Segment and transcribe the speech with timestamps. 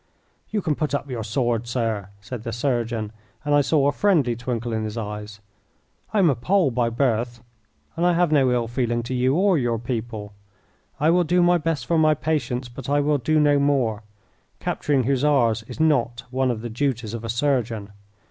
[0.49, 3.11] "You can put up your sword, sir," said the surgeon,
[3.45, 5.41] and I saw a friendly twinkle in his eyes.
[6.11, 7.43] "I am a Pole by birth,
[7.95, 10.33] and I have no ill feeling to you or your people.
[10.99, 14.01] I will do my best for my patients, but I will do no more.
[14.59, 17.91] Capturing Hussars is not one of the duties of a surgeon.